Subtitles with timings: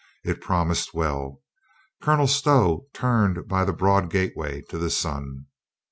[0.23, 1.43] It promised well.
[2.01, 5.45] Colonel Stow turned by the broad gateway to the Sun.